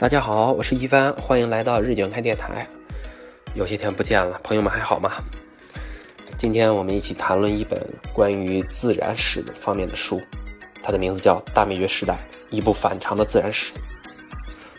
[0.00, 2.66] 大家好，我是一帆，欢迎来到日景开电台。
[3.52, 5.12] 有些天不见了，朋友们还好吗？
[6.38, 10.18] 今天我们一起谈论一本关于自然史的方面的书，
[10.82, 12.18] 它的名字叫《大灭绝时代：
[12.48, 13.74] 一部反常的自然史》。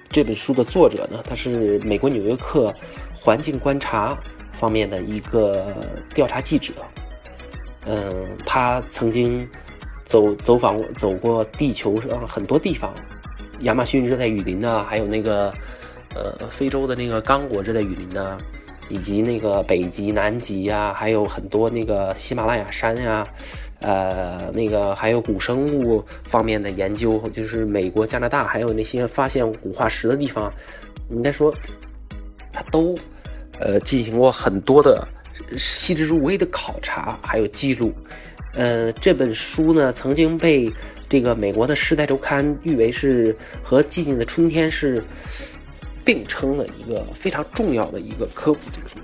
[0.10, 2.72] 这本书的作者呢，他是美国《纽约客》
[3.14, 4.18] 环境观察
[4.54, 5.72] 方面的一个
[6.16, 6.74] 调查记者。
[7.86, 9.48] 嗯，他曾经
[10.04, 12.92] 走走访走过地球上很多地方。
[13.62, 15.54] 亚马逊热带雨林呐，还有那个，
[16.16, 18.38] 呃，非洲的那个刚果热带雨林呐，
[18.90, 23.26] 以及那个北极、南极呀，还有很多那个喜马拉雅山呀，
[23.80, 30.52] 呃，那个还有古生物方面的研究，就是美国、加拿大还有那些发现古化石的地方，
[31.09, 31.53] 应该说，
[32.52, 32.98] 他都，
[33.59, 35.08] 呃，进行过很多的
[35.55, 37.94] 细致入微的考察，还有记录。
[38.54, 40.70] 呃，这本书呢，曾经被
[41.08, 43.34] 这个美国的《时代周刊》誉为是
[43.64, 45.02] 和《寂静的春天》是
[46.04, 49.02] 并称的一个非常重要的一个科普作品。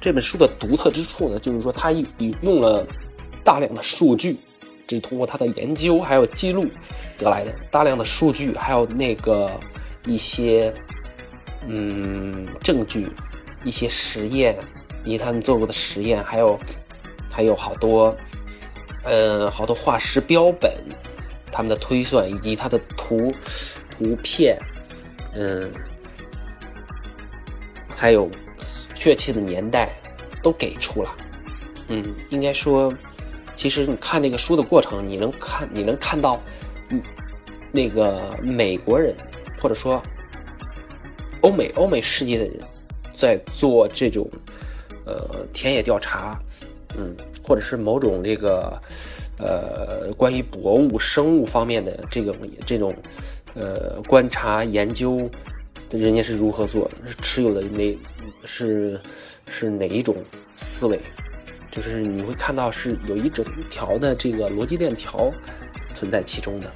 [0.00, 2.06] 这本书的独特之处呢，就是说它引
[2.40, 2.86] 用了
[3.44, 4.38] 大量的数据，
[4.86, 6.64] 这是通过他的研究还有记录
[7.18, 9.50] 得来的大量的数据，还有那个
[10.06, 10.72] 一些
[11.68, 13.08] 嗯证据、
[13.62, 14.56] 一些实验，
[15.04, 16.58] 以及他们做过的实验，还有。
[17.30, 18.16] 还有好多，
[19.04, 20.72] 呃，好多化石标本，
[21.52, 23.32] 他们的推算以及它的图
[23.90, 24.58] 图片，
[25.34, 25.70] 嗯，
[27.88, 28.30] 还有
[28.94, 29.90] 确切的年代
[30.42, 31.14] 都给出了。
[31.88, 32.92] 嗯，应该说，
[33.54, 36.40] 其实你看这个书的过程，你能看，你能看到，
[36.88, 37.02] 嗯，
[37.70, 39.14] 那个美国人
[39.60, 40.02] 或者说
[41.42, 42.58] 欧美欧美世界的人
[43.14, 44.28] 在做这种
[45.04, 46.38] 呃田野调查。
[46.96, 48.80] 嗯，或者是某种这个，
[49.38, 52.94] 呃，关于博物、生物方面的这种这种，
[53.54, 55.30] 呃，观察研究，
[55.90, 56.90] 人家是如何做？
[57.04, 57.98] 是持有的哪
[58.44, 59.00] 是
[59.48, 60.16] 是哪一种
[60.54, 60.98] 思维？
[61.70, 65.30] 就是你会看到是有一整条的这个逻辑链条
[65.94, 66.72] 存在其中的。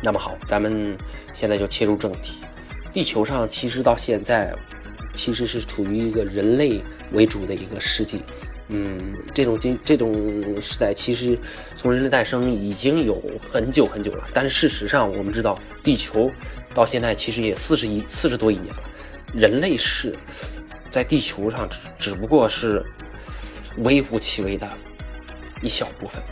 [0.00, 0.96] 那么好，咱们
[1.32, 2.40] 现在就切入正题。
[2.92, 4.54] 地球上其实到现在，
[5.14, 6.80] 其实是处于一个人类
[7.10, 8.20] 为主的一个世纪。
[8.68, 11.38] 嗯，这种经这种时代其实
[11.76, 16.30] 从人类诞生已经有很久很久了，但是事实上我们知道，地球
[16.72, 18.82] 到现在其实也四十亿四十多亿年了，
[19.34, 20.16] 人类是
[20.90, 22.82] 在地球上只只不过是
[23.78, 24.66] 微乎其微的
[25.60, 26.22] 一小部分。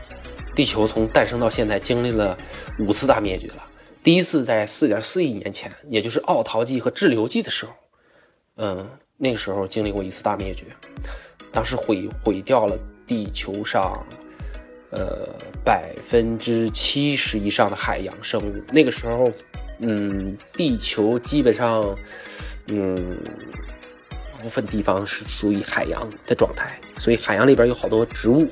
[0.54, 2.36] 地球从诞生到现在经历了
[2.78, 3.62] 五次大灭绝了，
[4.02, 7.72] 第一次在四点四亿年前，也就是奥陶纪和志留纪的时候，
[8.56, 8.88] 嗯，
[9.18, 10.64] 那个时候经历过一次大灭绝。
[11.52, 14.04] 当时毁毁掉了地球上，
[14.90, 15.28] 呃，
[15.64, 18.62] 百分之七十以上的海洋生物。
[18.72, 19.30] 那个时候，
[19.80, 21.94] 嗯，地球基本上，
[22.68, 23.18] 嗯，
[24.40, 28.46] 部分地方是属于海洋的状态，所以海洋里边有好多植物，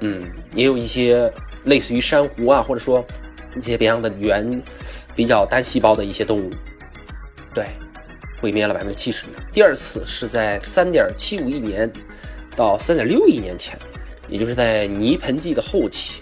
[0.00, 1.32] 嗯，也有一些
[1.64, 3.04] 类似于珊瑚啊，或者说
[3.56, 4.62] 一些别样的原
[5.14, 6.50] 比较单细胞的一些动物，
[7.54, 7.66] 对，
[8.40, 9.26] 毁灭了百分之七十。
[9.52, 11.88] 第二次是在三点七五亿年。
[12.56, 13.78] 到三点六亿年前，
[14.28, 16.20] 也就是在泥盆纪的后期，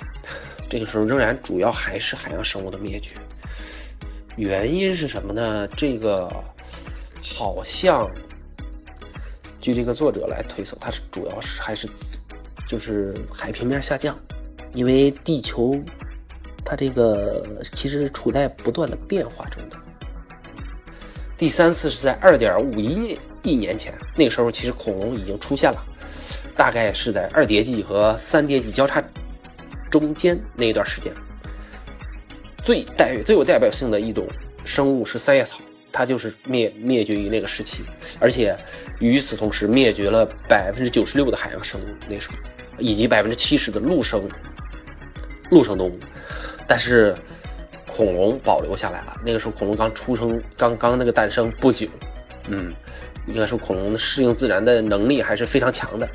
[0.69, 3.17] 这个时候仍然主要还是海洋生物的灭绝。
[4.37, 5.67] 原因是什么呢？
[5.77, 6.31] 这个
[7.23, 8.09] 好像
[9.61, 11.89] 据这个作者来推测，它是主要是还是
[12.69, 14.17] 就是海平面下降，
[14.73, 15.75] 因为地球
[16.65, 17.45] 它这个
[17.75, 19.77] 其实处在不断的变化中的。
[21.37, 25.85] 第三次是在二点五一亿年前，那个时候其实恐龙已经出现了。
[26.59, 29.01] 大概是在二叠纪和三叠纪交叉
[29.89, 31.13] 中间那一段时间，
[32.65, 34.27] 最代最有代表性的一种
[34.65, 35.61] 生物是三叶草，
[35.93, 37.85] 它就是灭灭绝于那个时期，
[38.19, 38.57] 而且
[38.99, 42.37] 与此同时灭绝了百分之九十六的海洋生物，那时候
[42.77, 44.29] 以及百分之七十的陆生
[45.53, 45.97] 陆生动物，
[46.67, 47.15] 但是
[47.87, 49.17] 恐龙保留下来了。
[49.25, 51.87] 那个时候恐龙刚出生，刚刚那个诞生不久，
[52.49, 52.75] 嗯，
[53.29, 56.09] 应该说恐龙适应自然的能力还是非常强的。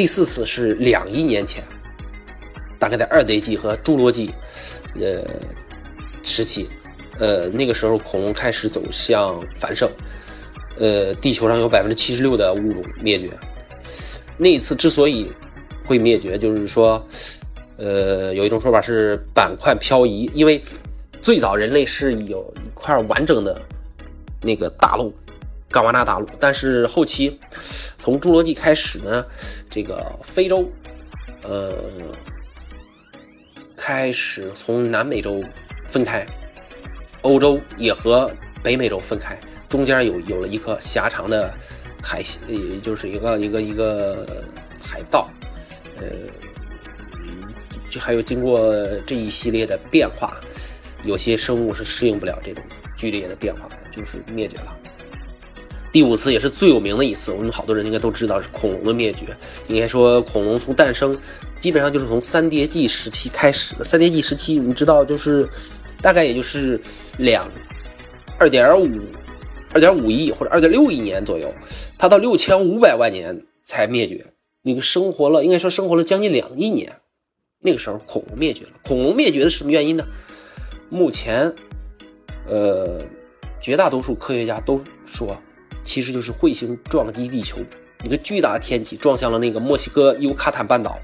[0.00, 1.62] 第四次是两亿年前，
[2.78, 4.30] 大概在二叠纪和侏罗纪，
[4.98, 5.22] 呃，
[6.22, 6.66] 时期，
[7.18, 9.90] 呃，那个时候恐龙开始走向繁盛，
[10.78, 13.28] 呃，地球上有百分之七十六的物种灭绝。
[14.38, 15.30] 那一次之所以
[15.84, 17.06] 会灭绝，就是说，
[17.76, 20.62] 呃，有一种说法是板块漂移，因为
[21.20, 23.60] 最早人类是有一块完整的
[24.40, 25.12] 那个大陆。
[25.70, 27.38] 冈瓦纳大陆，但是后期
[27.96, 29.24] 从侏罗纪开始呢，
[29.70, 30.68] 这个非洲，
[31.42, 31.72] 呃，
[33.76, 35.40] 开始从南美洲
[35.86, 36.26] 分开，
[37.22, 38.28] 欧洲也和
[38.64, 39.38] 北美洲分开，
[39.68, 41.54] 中间有有了一个狭长的
[42.02, 44.44] 海，也就是一个一个一个
[44.82, 45.30] 海盗，
[45.98, 46.04] 呃，
[47.88, 48.74] 就还有经过
[49.06, 50.40] 这一系列的变化，
[51.04, 52.64] 有些生物是适应不了这种
[52.96, 54.76] 剧烈的变化，就是灭绝了。
[55.92, 59.36] 第五次也是最有名的一次，我们好多人应该都知道是恐龙的灭绝。
[59.66, 61.18] 应该说，恐龙从诞生，
[61.60, 63.84] 基本上就是从三叠纪时期开始的。
[63.84, 65.48] 三叠纪时期，你知道，就是
[66.00, 66.80] 大概也就是
[67.18, 67.50] 两
[68.38, 68.88] 二点五
[69.72, 71.52] 二点五亿或者二点六亿年左右，
[71.98, 74.32] 它到六千五百万年才灭绝。
[74.62, 76.98] 那个生活了，应该说生活了将近两亿年。
[77.60, 78.70] 那个时候，恐龙灭绝了。
[78.84, 80.04] 恐龙灭绝的是什么原因呢？
[80.88, 81.52] 目前，
[82.48, 83.00] 呃，
[83.60, 85.36] 绝大多数科学家都说。
[85.84, 87.58] 其实就是彗星撞击地球，
[88.04, 90.98] 一个巨大的天体撞向了那个墨西哥尤卡坦半岛，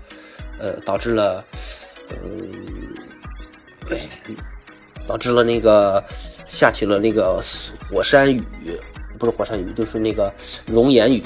[0.58, 1.44] 呃，导致了，
[2.10, 2.96] 嗯，
[5.06, 6.02] 导致了那个
[6.46, 7.40] 下起了那个
[7.90, 8.42] 火山雨，
[9.18, 10.32] 不是火山雨，就是那个
[10.66, 11.24] 熔岩雨，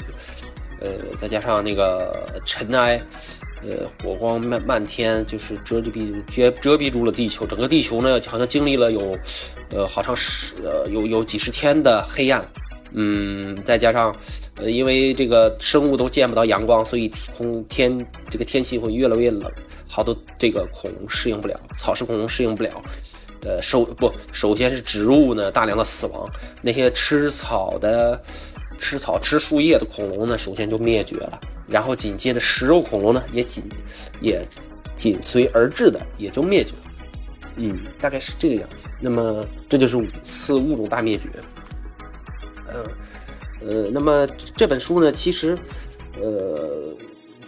[0.79, 3.01] 呃，再加上那个尘埃，
[3.63, 9.17] 呃，火光漫漫天，就是遮蔽遮遮蔽住了地球，整个地球呢，好像经历了有，
[9.69, 12.43] 呃，好长时，呃，有有几十天的黑暗。
[12.93, 14.13] 嗯，再加上，
[14.55, 19.49] 呃，因为这个生物都见不到阳光，所以空天这个天气会越来越冷，
[19.87, 22.81] 好多这个恐龙适应不了，草食恐龙适应不了，
[23.43, 26.29] 呃，首不首先是植物呢大量的死亡，
[26.61, 28.21] 那些吃草的、
[28.77, 31.39] 吃草吃树叶的恐龙呢，首先就灭绝了，
[31.69, 33.63] 然后紧接着食肉恐龙呢也紧
[34.19, 34.45] 也
[34.97, 36.73] 紧随而至的也就灭绝，
[37.55, 38.87] 嗯，大概是这个样子。
[38.99, 41.29] 那么这就是五次物种大灭绝。
[42.73, 42.85] 嗯，
[43.61, 44.25] 呃，那么
[44.55, 45.57] 这本书呢，其实，
[46.21, 46.95] 呃，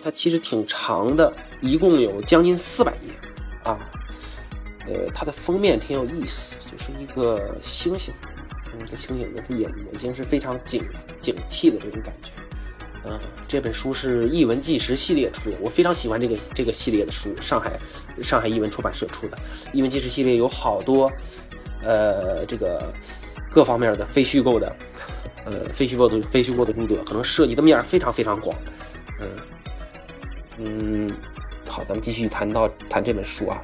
[0.02, 3.14] 它其实挺长的，一共有将近四百页，
[3.64, 3.80] 啊，
[4.88, 8.10] 呃，它的封面挺有意思，就是一个猩猩，
[8.78, 10.84] 一个猩猩，那个眼眼睛是非常警
[11.22, 12.31] 警惕的这种感觉，
[13.06, 17.80] 嗯，这本书是译文纪实系列出的，我非常喜欢这个这个系列的书，上海
[18.22, 19.38] 上海译文出版社出的
[19.72, 21.12] 译文纪实系列有好多，
[21.81, 22.94] 呃，这个
[23.54, 24.76] 各方面的非虚构的。
[25.46, 28.58] 呃，非虚构的非虚构的读者可能涉及的面非常非常广，
[29.20, 29.28] 嗯
[30.58, 31.12] 嗯，
[31.68, 33.62] 好，咱们继续谈到谈这本书啊。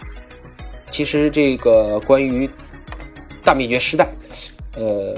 [0.92, 2.50] 其实这个关于
[3.46, 4.10] 大灭绝时代，
[4.76, 5.18] 呃，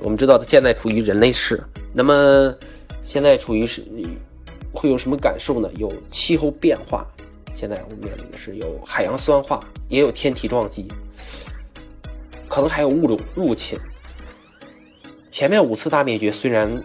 [0.00, 1.62] 我们知道它现在处于人类世，
[1.92, 2.52] 那么
[3.02, 3.84] 现在处于是
[4.72, 5.70] 会有什么感受呢？
[5.76, 7.06] 有气候变化，
[7.52, 10.88] 现在我们面临的是有海洋酸化，也有天体撞击，
[12.48, 13.78] 可能还有物种入侵。
[15.30, 16.82] 前面五次大灭绝虽然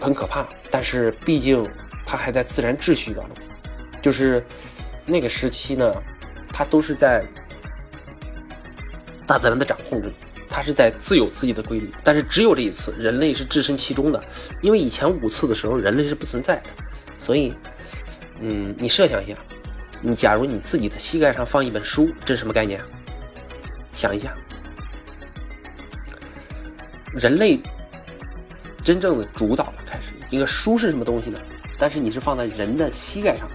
[0.00, 1.64] 很可怕，但是毕竟
[2.06, 3.36] 它还在自然秩序当中，
[4.00, 4.44] 就是
[5.04, 5.94] 那个时期呢，
[6.48, 7.24] 它都是在
[9.26, 10.16] 大自然的掌控之中，
[10.48, 11.92] 它是在自有自己的规律。
[12.02, 14.24] 但是只有这一次，人类是置身其中的，
[14.62, 16.70] 因为以前五次的时候，人类是不存在的。
[17.18, 17.54] 所以，
[18.40, 19.34] 嗯，你设想一下，
[20.00, 22.80] 你假如你自己的膝盖上放一本书，这是什么概念？
[23.92, 24.34] 想一下。
[27.14, 27.58] 人类
[28.84, 31.40] 真正的主导了，开始一个书是什么东西呢？
[31.78, 33.48] 但是你是放在人的膝盖上，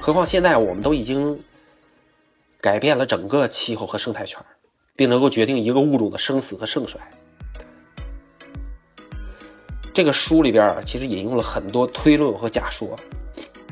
[0.00, 1.38] 何况现在我们都已经
[2.60, 4.40] 改变了整个气候和生态圈，
[4.94, 7.00] 并能够决定一个物种的生死和盛衰。
[9.92, 12.98] 这个书里边其实引用了很多推论和假说，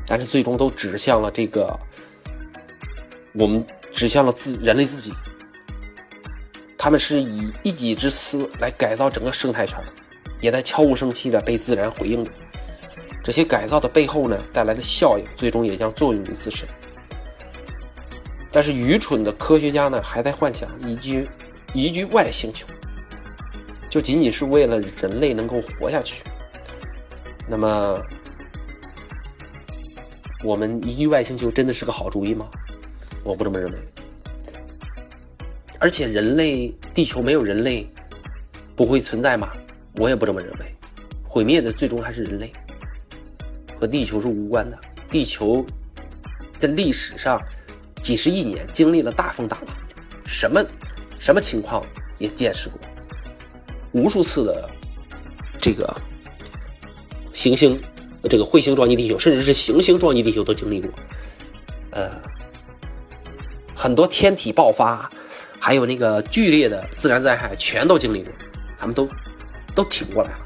[0.06, 1.78] 但是最终都指向了这个，
[3.34, 5.12] 我们指向了自人类自己。
[6.82, 9.78] 他们是以一己之私来改造整个生态圈，
[10.40, 12.28] 也在悄无声息的被自然回应。
[13.22, 16.68] 这些改造的背后呢，带来的效应最终也将作用于自身。
[18.50, 21.28] 但是愚蠢的科学家呢，还在幻想移居
[21.72, 22.66] 移居外星球，
[23.88, 26.24] 就仅仅是为了人类能够活下去。
[27.46, 28.02] 那么，
[30.42, 32.50] 我们移居外星球真的是个好主意吗？
[33.22, 33.91] 我不这么认为。
[35.82, 37.90] 而且人类，地球没有人类，
[38.76, 39.52] 不会存在吗？
[39.96, 40.72] 我也不这么认为。
[41.24, 42.52] 毁灭的最终还是人类，
[43.80, 44.78] 和地球是无关的。
[45.10, 45.66] 地球
[46.56, 47.42] 在历史上
[48.00, 49.76] 几十亿年经历了大风大浪，
[50.24, 50.64] 什么
[51.18, 51.84] 什么情况
[52.16, 52.78] 也见识过，
[53.90, 54.70] 无数次的
[55.60, 55.92] 这个
[57.32, 57.82] 行星、
[58.30, 60.88] 这个彗星撞击地球，甚至是行星撞击地球都经历过。
[61.90, 62.08] 呃，
[63.74, 65.10] 很多天体爆发。
[65.64, 68.32] 还有那个剧烈的自然灾害，全都经历过，
[68.80, 69.08] 他们都
[69.76, 70.38] 都挺过来了。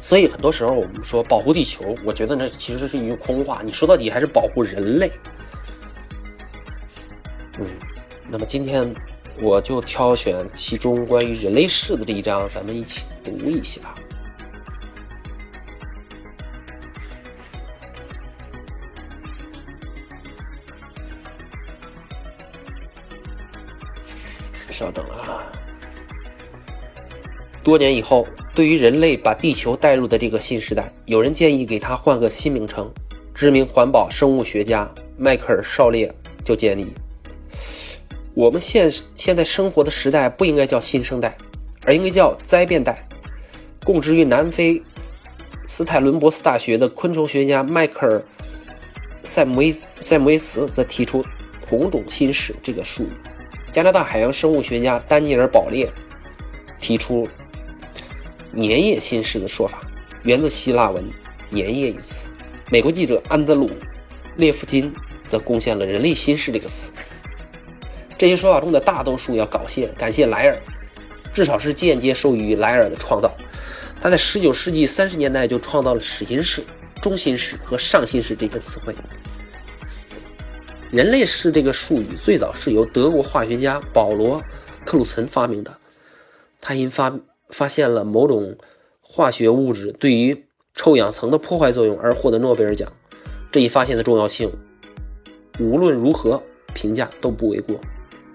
[0.00, 3.62] 所以很多时候我们说保护地球，我觉得那其实是一句空话。
[3.64, 5.08] 你说到底还是保护人类。
[7.60, 7.66] 嗯，
[8.28, 8.92] 那么今天
[9.40, 13.80] 我就挑选其中关于人类世的这一章，咱们一起读一下。
[24.70, 25.50] 稍等啊！
[27.62, 32.90] 多年以后，对于人类把地球带入的这个新时代，有人建议给它换个新名称。
[33.34, 36.12] 知名环保生物学家迈克尔·绍列
[36.44, 36.92] 就建议，
[38.34, 41.36] 我们现现在生活的时代不应该叫新生代，
[41.84, 43.06] 而应该叫灾变代。
[43.84, 44.82] 供职于南非
[45.66, 48.18] 斯泰伦博斯大学的昆虫学家迈克尔·
[49.22, 51.24] 塞姆维斯塞姆维茨则提出
[51.66, 53.12] “同种侵蚀”这个术语。
[53.72, 55.88] 加拿大海洋生物学家丹尼尔·保列
[56.80, 57.28] 提出
[58.52, 59.80] “粘液新世”的说法，
[60.24, 61.08] 源自希腊文
[61.52, 62.28] “粘液”一词。
[62.68, 63.68] 美国记者安德鲁·
[64.36, 64.92] 列夫金
[65.28, 66.90] 则贡献了“人类新世”这个词。
[68.18, 70.60] 这些说法中的大多数要感谢感谢莱尔，
[71.32, 73.32] 至少是间接受益于莱尔的创造。
[74.00, 76.64] 他在19世纪30年代就创造了“始新世
[77.00, 78.92] ”“中新世”和“上新世”这个词汇。
[80.90, 84.40] 人类世这个术语最早是由德国化学家保罗·
[84.84, 85.72] 克鲁岑发明的。
[86.60, 87.16] 他因发
[87.50, 88.56] 发现了某种
[89.00, 92.92] 化学物质对于臭氧层的破坏作用而获得诺贝尔奖。
[93.52, 94.50] 这一发现的重要性，
[95.60, 96.42] 无论如何
[96.74, 97.80] 评价都不为过。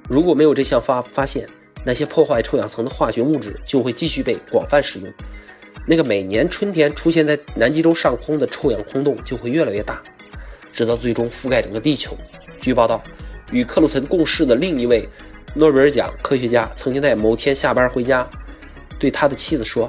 [0.08, 1.50] 如果没有这项发发现，
[1.84, 5.12] 那些破坏臭氧层的化学物质就会继续被广泛使用。
[5.86, 10.02] 那个每年春天出现在南极洲上空的臭氧空洞就会越来越大，
[10.72, 12.18] 直到最终覆盖整个地球。
[12.66, 13.00] 据报道，
[13.52, 15.08] 与克鲁岑共事的另一位
[15.54, 18.28] 诺贝尔奖科学家曾经在某天下班回家，
[18.98, 19.88] 对他的妻子说：“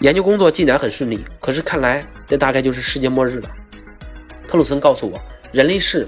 [0.00, 3.50] 研究工作进展很顺利，可是看来这大概就是世界末日了。”
[4.46, 5.18] 克鲁岑告诉我
[5.50, 6.06] ，“人类世”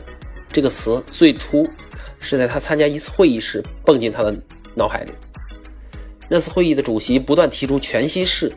[0.52, 1.66] 这个词最初
[2.20, 4.36] 是在他参加一次会议时蹦进他的
[4.74, 5.12] 脑海里。
[6.28, 8.52] 那次会议的主席不断提出“全新世”。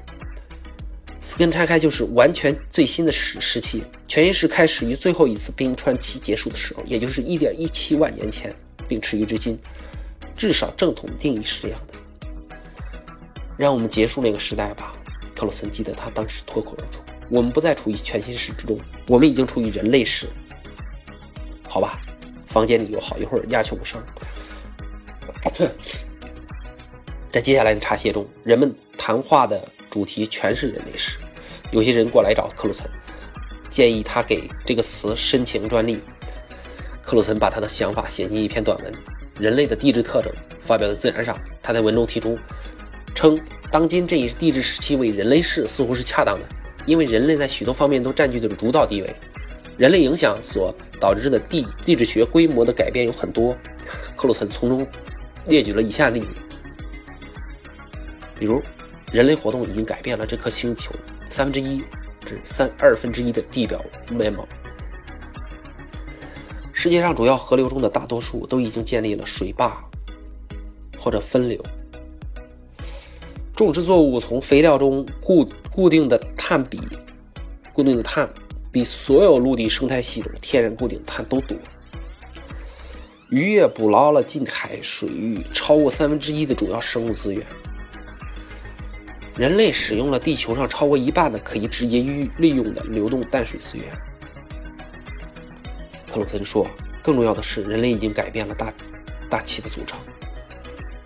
[1.22, 8.56] 斯根拆开就是完全最新的时时期，全新世开始于最后一次冰川期结束的时候，也就是一点一七万年前，
[8.88, 9.60] 并持续至今。
[10.38, 11.94] 至少正统定义是这样的。
[13.58, 14.96] 让我们结束那个时代吧，
[15.36, 20.28] 克洛森记得他当时脱口而出：“我们不再处于全新世之中，我们已经处于人类世。”
[21.68, 22.00] 好吧，
[22.48, 24.02] 房间里有好一会儿鸦雀无声。
[27.30, 29.68] 在接下来的茶歇中，人们谈话的。
[29.90, 31.18] 主题全是人类史，
[31.72, 32.88] 有些人过来找克鲁岑，
[33.70, 36.00] 建议他给这个词申请专利。
[37.02, 38.94] 克鲁岑把他的想法写进一篇短文
[39.40, 40.32] 《人类的地质特征》，
[40.62, 41.36] 发表在《自然》上。
[41.64, 42.38] 他在文中提出，
[43.16, 43.40] 称
[43.72, 46.46] 当今这一地质时期为人类世似乎是恰当的，
[46.86, 49.16] 因为人类在许多方面都占据着主导地位。
[49.78, 53.58] 人类影响所导致的地地质学规模的改变有很多。
[54.16, 54.86] 克鲁岑从中
[55.48, 56.36] 列举了以下例子，
[58.38, 58.62] 比如。
[59.12, 60.94] 人类活动已经改变了这颗星球
[61.30, 61.84] 三分之一
[62.26, 64.48] 至三二分之一的地表面貌。
[66.72, 69.84] 世界上主要河流中的大多数都已经建立了水坝
[70.98, 71.62] 或者分流。
[73.56, 76.80] 种植作物从肥料中固固定的碳比，
[77.74, 78.30] 固定的碳
[78.72, 81.58] 比所有陆地生态系统天然固定碳都多。
[83.30, 87.46] 渔业捕捞了近海水域超过三分之一的主要生物资源。
[89.40, 92.02] 人类使用了地球上超过一半的可以直接
[92.36, 93.86] 利用的流动淡水资源。
[96.12, 96.68] 克鲁森说
[97.02, 98.74] ：“更重要的是，人类已经改变了大
[99.30, 99.98] 大气的组成。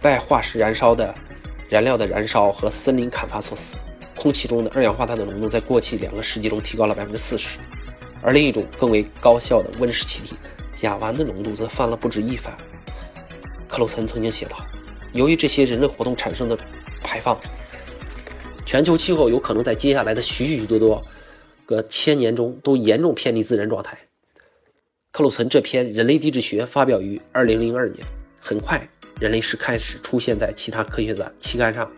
[0.02, 1.14] 拜化石燃烧的
[1.70, 3.76] 燃料的燃烧和森林砍伐所赐，
[4.16, 7.60] 空气中的二氧化碳的浓度在过去两个世纪中提高了百分之四十，
[8.24, 10.36] 而另一种更为高效的温室气体
[10.74, 12.52] 甲烷的浓度则翻了不止一番。”
[13.70, 14.58] 克鲁森曾经写道
[15.14, 16.58] ：“由于这些人类活动产生的
[17.04, 17.40] 排放。”
[18.66, 21.02] 全球气候有可能在接下来的许许多多
[21.66, 23.98] 个千年中都严重偏离自然状态。
[25.12, 28.06] 克鲁岑这篇《人类地质学》发表于2002年，
[28.40, 28.90] 很快
[29.20, 31.92] 人类史开始出现在其他科学杂期刊上。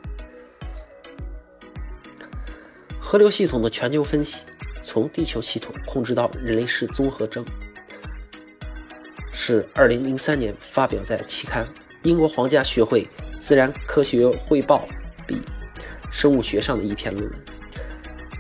[3.00, 4.44] 河流系统的全球分析，
[4.84, 7.46] 从地球系统控制到人类史综合征，
[9.32, 11.66] 是2003年发表在期刊
[12.04, 13.08] 《英国皇家学会
[13.38, 14.86] 自然科学汇报》
[15.26, 15.42] 比。
[16.12, 17.34] 生物学上的一篇论文，《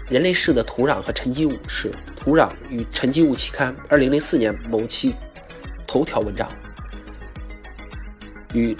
[0.09, 5.13] 人类世的土壤和沉积物》是《土壤与沉积物》期刊2004年某期
[5.85, 6.49] 头条文章。
[8.53, 8.75] 与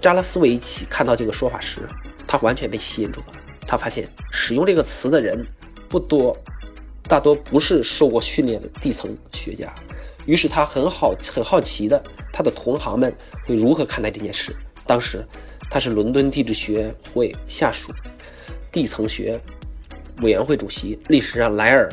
[0.00, 1.80] 扎拉斯维奇看到这个说法时，
[2.26, 3.26] 他完全被吸引住了。
[3.66, 5.44] 他发现使用这个词的人
[5.88, 6.36] 不多，
[7.04, 9.74] 大多不是受过训练的地层学家。
[10.26, 13.12] 于是他很好很好奇的，他的同行们
[13.46, 14.54] 会如何看待这件事？
[14.86, 15.24] 当时
[15.70, 17.92] 他是伦敦地质学会下属
[18.72, 19.40] 地层学
[20.22, 20.98] 委员会主席。
[21.08, 21.88] 历史上，莱尔、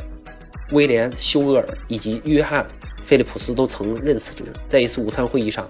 [0.72, 2.64] 威廉·休厄尔以及约翰·
[3.06, 4.44] 菲利普斯都曾任此职。
[4.68, 5.68] 在一次午餐会议上，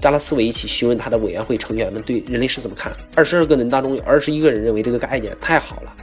[0.00, 2.92] 扎拉斯维奇询问他的委员会成员们对人类史怎么看。
[3.14, 5.94] 二十二个人当中有二十一个人认为这个概念太好了。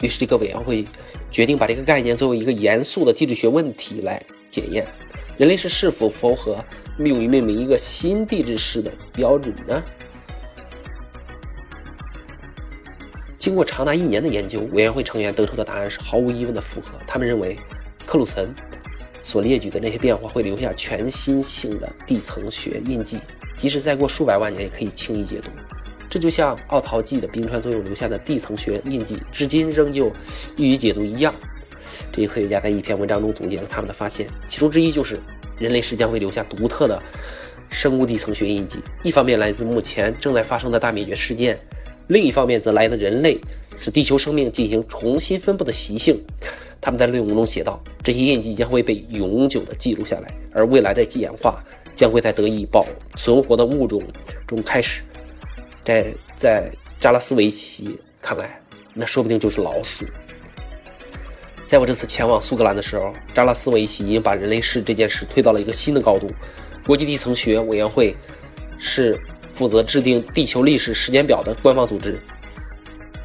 [0.00, 0.84] 于是，这个委员会
[1.30, 4.86] 决定把这个概念作为一个严肃的地质学问题来检验。
[5.36, 6.64] 人类史是否符合
[6.96, 9.82] 命于命名一个新地质史的标准呢？
[13.38, 16.98] 经过长达一年的研究，委员会成员得出的答案是毫无疑问的符合。
[17.06, 17.56] 他们认为，
[18.04, 18.52] 克鲁岑
[19.22, 23.20] 所列举的那些变化会留下全新性的地层学印记，
[23.56, 25.50] 即使再过数百万年也可以轻易解读。
[26.10, 30.10] 这就像奥陶纪的冰川作用留下的地层学印记，至今仍旧
[30.56, 31.32] 易于解读一样。
[32.10, 35.20] 这些科学家在一篇文章中总结了他们的发现，其中之一就是
[35.58, 37.00] 人类史将会留下独特的
[37.70, 38.80] 生物地层学印记。
[39.04, 41.58] 一方面来自目前正在发生的大灭绝事件，
[42.08, 43.38] 另一方面则来自人类
[43.78, 46.20] 使地球生命进行重新分布的习性。
[46.80, 51.62] 他们在论文中写道：这些印记将会被永久地记录下来，而未来的演化
[51.94, 52.86] 将会在得以保
[53.16, 54.02] 存活的物种
[54.46, 55.02] 中开始。
[55.84, 58.60] 在在扎拉斯维奇看来，
[58.94, 60.04] 那说不定就是老鼠。
[61.66, 66.26] 在我这次前往苏格兰的时候，扎拉斯维奇已经把人类世这件事推到了一个新的高度。
[66.86, 68.16] 国际地层学委员会
[68.78, 69.20] 是
[69.58, 72.16] 负责制定地球历史时间表的官方组织。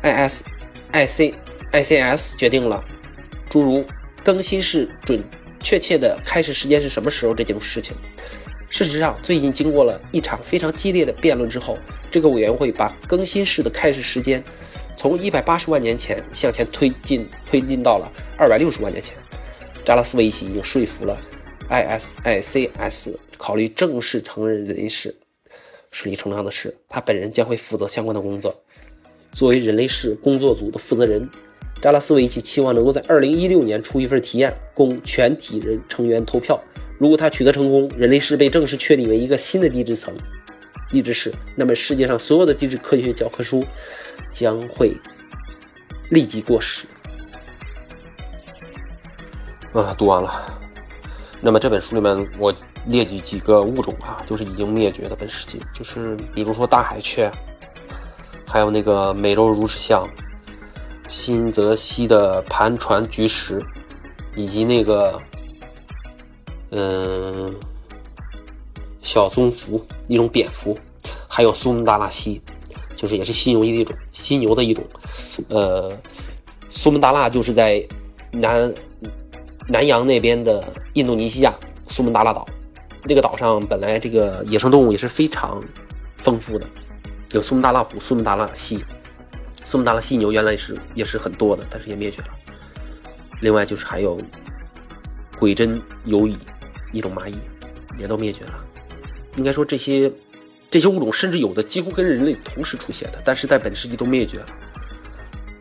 [0.01, 0.43] I S
[0.91, 1.31] I C
[1.71, 2.83] I C S 决定了
[3.51, 3.85] 诸如
[4.23, 5.23] 更新世准
[5.59, 7.95] 确切的开始时间是什么时候这件事情。
[8.67, 11.77] 事实上，最近经过了一场非常激烈的辩论之后，
[12.09, 14.43] 这个委员会把更新式的开始时间。
[14.97, 19.15] 从一百八十万年前向前推进，推进到了二百六十万年前，
[19.85, 21.15] 扎拉斯维奇已经说服了
[21.69, 25.15] ISICS 考虑正式承认人类史。
[25.93, 28.63] 顺理成章的是，他本人将会负责相关的工作。
[29.31, 31.29] 作为人类史工作组的负责人，
[31.81, 36.59] 扎拉斯维奇期望能够在二零一六年出一份提案，供全体人成员投票。
[36.97, 40.15] 如果他取得成功，人类史被正式确立为一个新的地质层。
[40.89, 43.63] 地质史，那么世界上所有的地质科学教科书
[44.31, 44.97] 将会
[46.09, 46.87] 立即过时。
[49.73, 50.59] 啊，读完了。
[51.39, 52.51] 那么这本书里面，我
[52.85, 57.31] 列举几个物种啊，就是已经灭绝的本世纪，就是比如说大海雀，
[58.45, 60.07] 还有那个美洲如齿象、
[61.07, 63.61] 新泽西的盘船菊石，
[64.35, 65.21] 以及那个
[66.71, 67.53] 嗯。
[69.05, 70.75] 小棕蝠一种蝙蝠，
[71.27, 72.41] 还有苏门答腊蜥，
[72.95, 74.81] 就是也是犀牛的一种犀牛的一种。
[75.49, 75.91] 呃，
[76.69, 77.85] 苏门答腊就是在
[78.31, 78.73] 南
[79.67, 81.53] 南洋那边的印度尼西亚
[81.87, 82.47] 苏门答腊岛。
[83.05, 85.61] 那个岛上本来这个野生动物也是非常
[86.17, 86.65] 丰富的，
[87.31, 88.83] 有苏门答腊虎、苏门答腊蜥、
[89.63, 92.27] 苏门答腊犀牛，原来是也是很多的，但是也灭绝了。
[93.41, 94.17] 另外就是还有
[95.37, 96.37] 鬼针游蚁
[96.93, 97.37] 一种蚂蚁，
[97.97, 98.53] 也都灭绝了。
[99.35, 100.09] 应该说，这些
[100.69, 104.45] 这些物种甚至有的几乎跟人类同时出现的，但是在本世纪都灭绝了。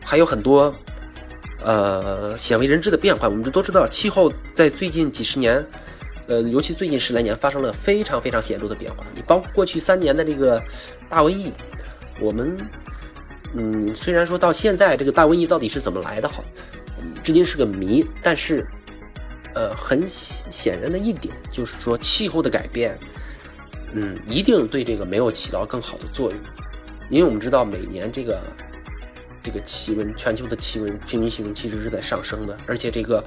[0.01, 0.73] 还有很多
[1.63, 3.27] 呃鲜为人知的变化。
[3.27, 5.65] 我们都知道，气候在最近几十年，
[6.27, 9.03] 呃，尤其最近十来年发生了非常非常显著的变化。
[9.13, 10.61] 你包括过去三年的这个
[11.09, 11.51] 大瘟疫，
[12.19, 12.57] 我们
[13.53, 16.43] 嗯，虽然说到现在这个大瘟疫到底是怎么来的，好，
[17.23, 18.05] 至今是个谜。
[18.21, 18.65] 但是
[19.53, 22.97] 呃，很显然的一点就是说，气候的改变。
[23.95, 26.39] 嗯，一定对这个没有起到更好的作用，
[27.11, 28.41] 因为我们知道每年这个
[29.43, 33.23] 这个气温，全球的气温平均气温其实是在上升的，而且这个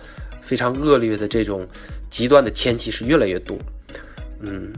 [0.47, 1.67] 非常恶劣的这种
[2.09, 3.59] 极端的天气是越来越多。
[4.41, 4.73] 嗯，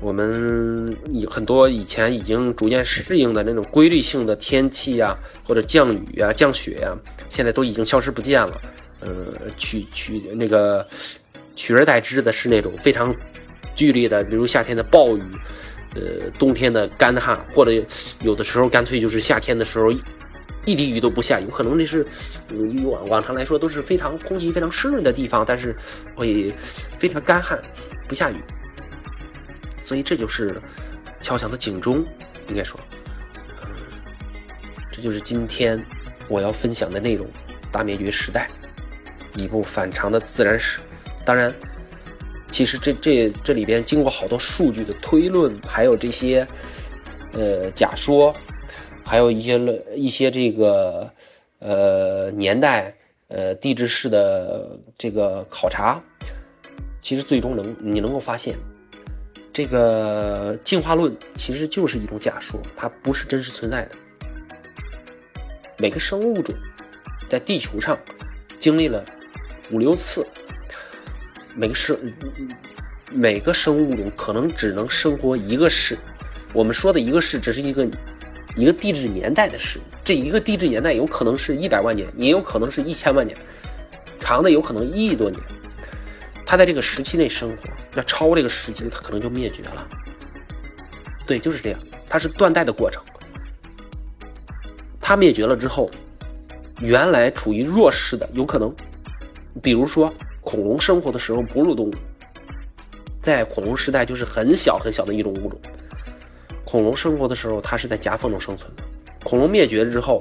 [0.00, 6.94] 我们以很多以前已经逐渐适应的那种规律性的天气呀，或者降雨啊、降雪呀，
[7.28, 8.60] 现在都已经消失不见了。
[9.00, 10.86] 呃，取取那个
[11.54, 13.14] 取而代之的是那种非常。
[13.74, 15.22] 剧烈的，比如夏天的暴雨，
[15.94, 17.70] 呃，冬天的干旱，或者
[18.22, 19.92] 有的时候干脆就是夏天的时候
[20.66, 21.40] 一滴雨都不下。
[21.40, 22.06] 有可能那是，
[22.50, 25.74] 嗯，往往常来说都是非常空气非常湿润的地方，但是
[26.14, 26.54] 会
[26.98, 27.58] 非常干旱，
[28.06, 28.36] 不下雨。
[29.80, 30.60] 所以这就是
[31.20, 32.04] 敲响的警钟，
[32.48, 32.78] 应该说，
[34.92, 35.82] 这就是今天
[36.28, 37.26] 我要分享的内容：
[37.72, 38.50] 大灭绝时代，
[39.34, 40.80] 一部反常的自然史。
[41.24, 41.54] 当然。
[42.48, 46.46] 其实这这这里边经过好多数据的推论，还有这些
[47.32, 48.34] 呃假说，
[49.06, 49.56] 还有一些
[49.94, 51.08] 一些这个
[51.60, 52.92] 呃年代
[53.28, 56.02] 呃地质式的这个考察，
[57.00, 58.58] 其实最终能你能够发现，
[59.52, 63.90] 这个进化论其实就是一种假说，它不是真实存在的。
[65.78, 66.52] 每个生物种
[67.30, 67.96] 在地球上
[68.58, 69.04] 经历了
[69.70, 70.26] 五六次，
[71.54, 71.96] 每个生
[73.12, 75.96] 每个生物种可能只能生活一个世。
[76.52, 77.88] 我们说的一个世，只是一个
[78.56, 79.78] 一个地质年代的事。
[80.02, 83.36] 这一个地质年代有可能是一百万年，也有可能是一千万年，
[84.18, 85.40] 长的有可能一亿多年。
[86.44, 89.86] 它在这个时期内生活，要超过这个时期，它可能就灭绝了。
[91.26, 93.02] 对，就是这样，它是断代的过程。
[95.00, 95.90] 它灭绝了之后，
[96.80, 98.74] 原来处于弱势的，有可能，
[99.60, 101.94] 比如说恐龙生活的时候，哺乳动物，
[103.20, 105.60] 在恐龙时代就是很小很小的一种物种。
[106.66, 108.82] 恐龙生活的时候，它是在夹缝中生存的。
[109.24, 110.20] 恐龙灭绝之后，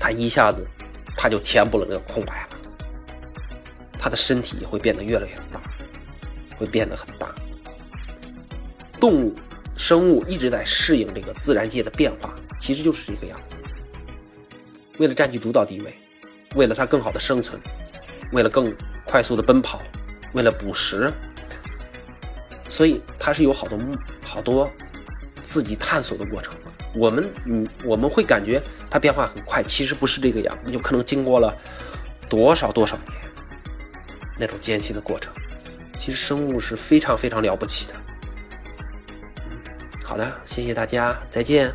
[0.00, 0.66] 它一下子，
[1.14, 2.56] 它就填补了那个空白了。
[3.98, 5.60] 它的身体会变得越来越大，
[6.56, 7.34] 会变得很大。
[8.98, 9.34] 动物、
[9.76, 12.34] 生物一直在适应这个自然界的变化。
[12.58, 13.56] 其实就是这个样子。
[14.98, 15.94] 为了占据主导地位，
[16.54, 17.60] 为了它更好的生存，
[18.32, 19.82] 为了更快速的奔跑，
[20.32, 21.12] 为了捕食，
[22.66, 23.78] 所以它是有好多
[24.22, 24.70] 好多
[25.46, 26.52] 自己探索的过程。
[26.92, 31.56] 我们嗯，我们会感觉它变化很快，其实不是这个样，有可能经过了
[32.28, 33.06] 多少多少年
[34.38, 35.32] 那种艰辛的过程。
[35.96, 37.94] 其实生物是非常非常了不起的。
[40.02, 41.72] 好的，谢谢大家，再见。